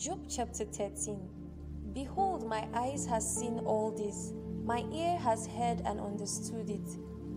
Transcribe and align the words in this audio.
chapter 0.00 0.64
13. 0.64 1.28
Behold, 1.92 2.48
my 2.48 2.66
eyes 2.72 3.04
has 3.04 3.36
seen 3.36 3.58
all 3.66 3.90
this, 3.90 4.32
my 4.64 4.82
ear 4.94 5.18
has 5.18 5.46
heard 5.46 5.82
and 5.84 6.00
understood 6.00 6.70
it. 6.70 6.88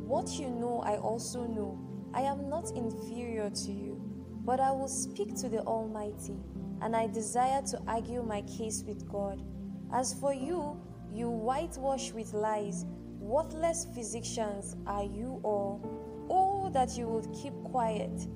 What 0.06 0.40
you 0.40 0.50
know, 0.50 0.82
I 0.86 0.96
also 0.96 1.46
know. 1.46 1.78
I 2.14 2.22
am 2.22 2.50
not 2.50 2.72
inferior 2.72 3.50
to 3.50 3.72
you, 3.74 4.02
but 4.46 4.62
I 4.62 4.72
will 4.72 4.88
speak 4.88 5.36
to 5.42 5.50
the 5.50 5.60
Almighty, 5.64 6.38
and 6.82 6.96
I 6.96 7.08
desire 7.08 7.62
to 7.64 7.82
argue 7.86 8.24
my 8.24 8.44
case 8.44 8.84
with 8.88 9.10
God. 9.10 9.44
As 9.92 10.14
for 10.14 10.34
you, 10.34 10.80
you 11.12 11.30
whitewash 11.30 12.14
with 12.14 12.34
lies, 12.34 12.86
worthless 13.20 13.88
physicians 13.94 14.78
are 14.88 15.04
you 15.04 15.42
all. 15.44 15.82
Oh, 16.30 16.70
that 16.70 16.98
you 16.98 17.10
would 17.10 17.28
keep 17.34 17.54
quiet, 17.66 18.28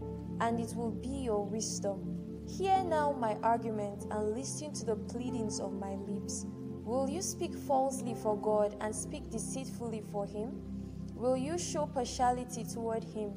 and 0.42 0.60
it 0.60 0.76
will 0.76 0.92
be 0.92 1.24
your 1.24 1.46
wisdom. 1.46 2.27
Hear 2.48 2.82
now 2.84 3.12
my 3.12 3.36
argument 3.44 4.08
and 4.10 4.34
listen 4.34 4.74
to 4.74 4.86
the 4.86 4.96
pleadings 4.96 5.60
of 5.60 5.74
my 5.74 5.96
lips. 5.96 6.46
Will 6.86 7.10
you 7.10 7.22
speak 7.22 7.54
falsely 7.54 8.16
for 8.16 8.38
God 8.38 8.78
and 8.80 8.96
speak 8.96 9.30
deceitfully 9.30 10.02
for 10.12 10.26
Him? 10.26 10.62
Will 11.14 11.36
you 11.36 11.58
show 11.58 11.86
partiality 11.86 12.64
toward 12.64 13.04
Him? 13.04 13.34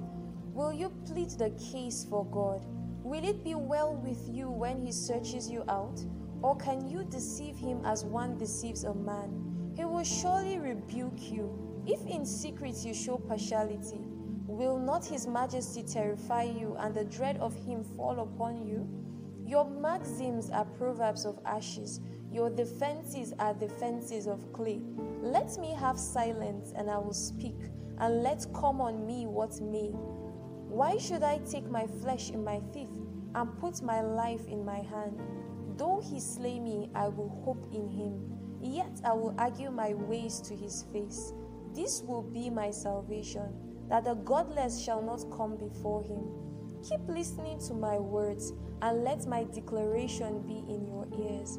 Will 0.55 0.73
you 0.73 0.91
plead 1.07 1.31
the 1.31 1.51
case 1.51 2.07
for 2.09 2.25
God? 2.25 2.65
Will 3.03 3.25
it 3.25 3.43
be 3.43 3.55
well 3.57 3.97
with 3.97 4.29
you 4.33 4.49
when 4.49 4.81
He 4.81 4.93
searches 4.93 5.51
you 5.51 5.65
out? 5.69 6.01
Or 6.41 6.57
can 6.57 6.89
you 6.89 7.05
deceive 7.05 7.57
Him 7.57 7.85
as 7.85 8.05
one 8.05 8.39
deceives 8.39 8.85
a 8.85 8.95
man? 8.95 9.73
He 9.77 9.85
will 9.85 10.05
surely 10.05 10.59
rebuke 10.59 11.31
you. 11.31 11.51
If 11.87 12.07
in 12.07 12.25
secret 12.25 12.77
you 12.85 12.95
show 12.95 13.19
partiality, 13.19 14.01
will 14.47 14.79
not 14.79 15.05
His 15.05 15.27
majesty 15.27 15.83
terrify 15.83 16.45
you 16.45 16.77
and 16.79 16.95
the 16.95 17.05
dread 17.05 17.37
of 17.39 17.55
Him 17.67 17.83
fall 17.83 18.21
upon 18.21 18.67
you? 18.67 18.89
Your 19.51 19.69
maxims 19.69 20.49
are 20.51 20.65
proverbs 20.65 21.25
of 21.25 21.41
ashes, 21.45 22.01
your 22.31 22.51
defenses 22.51 23.35
are 23.41 23.53
defenses 23.53 24.29
of 24.29 24.53
clay. 24.53 24.81
Let 25.23 25.59
me 25.59 25.75
have 25.75 25.99
silence, 25.99 26.73
and 26.77 26.89
I 26.89 26.99
will 26.99 27.13
speak, 27.13 27.57
and 27.99 28.23
let 28.23 28.47
come 28.55 28.81
on 28.81 29.05
me 29.05 29.27
what 29.27 29.61
may. 29.61 29.89
Why 29.89 30.99
should 30.99 31.25
I 31.25 31.39
take 31.39 31.69
my 31.69 31.85
flesh 32.01 32.31
in 32.31 32.45
my 32.45 32.61
teeth 32.73 32.97
and 33.35 33.59
put 33.59 33.83
my 33.83 34.03
life 34.03 34.47
in 34.47 34.65
my 34.65 34.83
hand? 34.83 35.21
Though 35.77 36.01
he 36.01 36.21
slay 36.21 36.61
me, 36.61 36.89
I 36.95 37.09
will 37.09 37.43
hope 37.45 37.75
in 37.75 37.89
him. 37.89 38.23
Yet 38.63 39.01
I 39.03 39.15
will 39.15 39.35
argue 39.37 39.73
my 39.73 39.95
ways 39.95 40.41
to 40.43 40.55
his 40.55 40.85
face. 40.93 41.33
This 41.75 42.03
will 42.03 42.23
be 42.23 42.51
my 42.51 42.71
salvation, 42.71 43.49
that 43.89 44.05
the 44.05 44.15
godless 44.15 44.81
shall 44.81 45.03
not 45.03 45.29
come 45.37 45.57
before 45.57 46.05
him. 46.05 46.23
Keep 46.89 47.09
listening 47.09 47.59
to 47.69 47.75
my 47.75 47.99
words, 47.99 48.53
and 48.81 49.05
let 49.05 49.27
my 49.27 49.45
declaration 49.45 50.41
be 50.43 50.65
in 50.73 50.87
your 50.87 51.07
ears. 51.19 51.59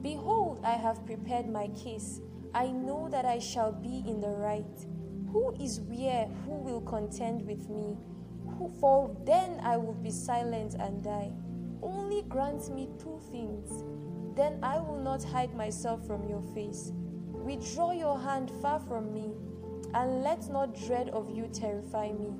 Behold, 0.00 0.60
I 0.64 0.72
have 0.72 1.04
prepared 1.04 1.48
my 1.48 1.68
case. 1.68 2.20
I 2.54 2.68
know 2.68 3.08
that 3.10 3.26
I 3.26 3.38
shall 3.38 3.72
be 3.72 4.02
in 4.06 4.20
the 4.20 4.28
right. 4.28 4.86
Who 5.32 5.54
is 5.60 5.80
where 5.80 6.26
who 6.44 6.52
will 6.52 6.80
contend 6.80 7.46
with 7.46 7.68
me? 7.68 7.98
Who, 8.56 8.72
for 8.80 9.14
then 9.26 9.60
I 9.62 9.76
will 9.76 9.94
be 9.94 10.10
silent 10.10 10.74
and 10.74 11.02
die. 11.02 11.32
Only 11.82 12.22
grant 12.22 12.72
me 12.74 12.88
two 12.98 13.20
things, 13.30 13.84
then 14.34 14.58
I 14.62 14.78
will 14.78 15.00
not 15.00 15.22
hide 15.22 15.54
myself 15.54 16.06
from 16.06 16.26
your 16.28 16.42
face. 16.54 16.92
Withdraw 17.32 17.92
your 17.92 18.18
hand 18.18 18.50
far 18.62 18.80
from 18.80 19.12
me, 19.12 19.34
and 19.92 20.22
let 20.22 20.48
not 20.48 20.74
dread 20.86 21.10
of 21.10 21.28
you 21.28 21.48
terrify 21.52 22.12
me. 22.12 22.32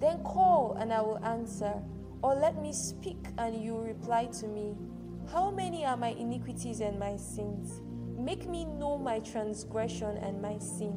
Then 0.00 0.22
call, 0.22 0.76
and 0.78 0.92
I 0.92 1.00
will 1.00 1.24
answer, 1.24 1.74
or 2.22 2.34
let 2.34 2.60
me 2.60 2.72
speak, 2.72 3.26
and 3.38 3.62
you 3.62 3.78
reply 3.78 4.26
to 4.40 4.46
me. 4.46 4.76
How 5.32 5.50
many 5.50 5.84
are 5.84 5.96
my 5.96 6.10
iniquities 6.10 6.80
and 6.80 6.98
my 6.98 7.16
sins? 7.16 7.80
Make 8.18 8.48
me 8.48 8.64
know 8.64 8.98
my 8.98 9.20
transgression 9.20 10.16
and 10.18 10.40
my 10.40 10.58
sin. 10.58 10.92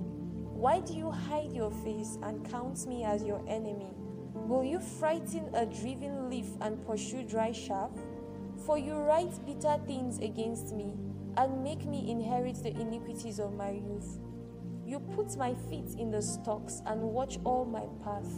Why 0.60 0.82
do 0.82 0.94
you 0.94 1.10
hide 1.12 1.54
your 1.54 1.72
face 1.72 2.18
and 2.24 2.50
count 2.50 2.86
me 2.88 3.04
as 3.04 3.24
your 3.24 3.42
enemy? 3.48 3.94
Will 4.34 4.64
you 4.64 4.80
frighten 4.80 5.50
a 5.54 5.66
driven 5.66 6.30
leaf 6.30 6.48
and 6.62 6.86
pursue 6.86 7.24
dry 7.24 7.52
chaff? 7.52 7.92
For 8.66 8.78
you 8.78 8.96
write 8.96 9.46
bitter 9.46 9.78
things 9.88 10.20
against 10.20 10.76
me, 10.76 10.94
and 11.38 11.64
make 11.64 11.86
me 11.86 12.12
inherit 12.12 12.62
the 12.62 12.72
iniquities 12.72 13.40
of 13.40 13.54
my 13.54 13.72
youth. 13.72 14.20
You 14.86 15.00
put 15.00 15.38
my 15.38 15.54
feet 15.70 15.96
in 15.98 16.12
the 16.12 16.22
stocks 16.22 16.82
and 16.86 17.02
watch 17.02 17.40
all 17.46 17.64
my 17.64 17.86
path. 18.04 18.30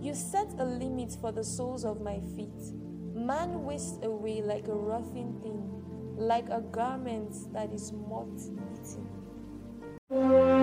You 0.00 0.14
set 0.14 0.48
a 0.58 0.64
limit 0.64 1.14
for 1.20 1.30
the 1.30 1.44
soles 1.44 1.84
of 1.84 2.00
my 2.00 2.20
feet. 2.34 2.48
Man 3.14 3.64
wastes 3.64 3.98
away 4.02 4.40
like 4.40 4.66
a 4.66 4.74
rotting 4.74 5.38
thing, 5.42 6.16
like 6.16 6.48
a 6.48 6.62
garment 6.62 7.34
that 7.52 7.70
is 7.70 7.92
moth 7.92 8.50
eaten. 10.08 10.59